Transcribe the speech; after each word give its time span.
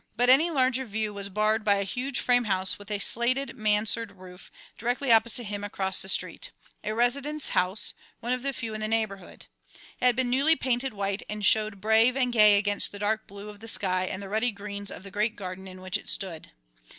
But 0.17 0.31
any 0.31 0.49
larger 0.49 0.83
view 0.83 1.13
was 1.13 1.29
barred 1.29 1.63
by 1.63 1.75
a 1.75 1.83
huge 1.83 2.19
frame 2.21 2.45
house 2.45 2.79
with 2.79 2.89
a 2.89 2.97
slated 2.97 3.55
mansard 3.55 4.13
roof, 4.13 4.51
directly 4.75 5.11
opposite 5.11 5.43
him 5.43 5.63
across 5.63 6.01
the 6.01 6.09
street, 6.09 6.49
a 6.83 6.95
residence 6.95 7.49
house, 7.49 7.93
one 8.19 8.31
of 8.31 8.41
the 8.41 8.51
few 8.51 8.73
in 8.73 8.81
the 8.81 8.87
neighbourhood. 8.87 9.45
It 9.99 10.05
had 10.07 10.15
been 10.15 10.31
newly 10.31 10.55
painted 10.55 10.93
white 10.95 11.21
and 11.29 11.45
showed 11.45 11.79
brave 11.81 12.15
and 12.17 12.33
gay 12.33 12.57
against 12.57 12.91
the 12.91 12.97
dark 12.97 13.27
blue 13.27 13.49
of 13.49 13.59
the 13.59 13.67
sky 13.67 14.05
and 14.07 14.23
the 14.23 14.29
ruddy 14.29 14.49
greens 14.51 14.89
of 14.89 15.03
the 15.03 15.11
great 15.11 15.35
garden 15.35 15.67
in 15.67 15.81
which 15.81 15.97
it 15.99 16.09
stood. 16.09 16.49